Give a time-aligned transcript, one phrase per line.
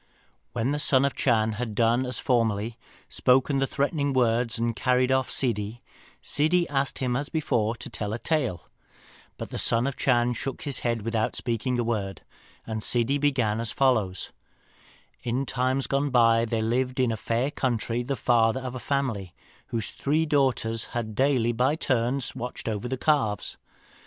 [0.53, 2.75] When the Son of the Chan had done as formerly,
[3.07, 5.83] spoken the threatening words, and carried off Ssidi,
[6.23, 8.67] Ssidi asked him as before to tell a tale;
[9.37, 12.21] but the Son of the Chan shook his head without speaking a word,
[12.65, 14.31] and Ssidi began as follows:
[15.21, 19.35] "In times gone by there lived in a fair country the father of a family,
[19.67, 23.55] whose three daughters had daily by turns to watch over the calves.